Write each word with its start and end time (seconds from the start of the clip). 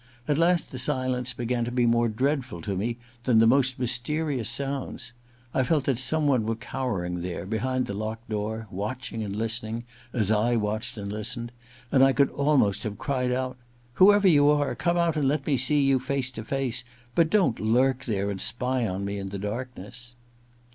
At 0.27 0.39
last 0.39 0.71
the 0.71 0.79
silence 0.79 1.31
began 1.31 1.63
to 1.63 1.69
be 1.71 1.85
more 1.85 2.09
dreadfiil 2.09 2.63
to 2.63 2.75
me 2.75 2.97
than 3.25 3.37
the 3.37 3.45
most 3.45 3.77
mysterious 3.77 4.49
sounds. 4.49 5.11
I 5.53 5.61
felt 5.61 5.85
that 5.85 5.99
someone 5.99 6.43
was 6.47 6.57
cowering 6.59 7.21
there, 7.21 7.45
behind 7.45 7.85
the 7.85 7.93
locked 7.93 8.27
door, 8.27 8.65
watching 8.71 9.23
and 9.23 9.35
listening 9.35 9.83
as 10.11 10.31
I 10.31 10.55
watched 10.55 10.97
and 10.97 11.13
listened, 11.13 11.51
and 11.91 12.03
I 12.03 12.13
could 12.13 12.31
almost 12.31 12.81
have 12.81 12.97
cried 12.97 13.31
out, 13.31 13.57
* 13.77 13.93
Whoever 14.01 14.27
you 14.27 14.49
are, 14.49 14.73
come 14.73 14.97
out 14.97 15.17
and 15.17 15.27
let 15.27 15.45
me 15.45 15.55
see 15.55 15.81
you 15.83 15.99
face 15.99 16.31
to 16.31 16.43
face, 16.43 16.83
but 17.13 17.29
don't 17.29 17.59
lurk 17.59 18.05
there 18.05 18.31
and 18.31 18.41
spy 18.41 18.87
on 18.87 19.05
me 19.05 19.19
in 19.19 19.29
the 19.29 19.37
darkness 19.37 20.15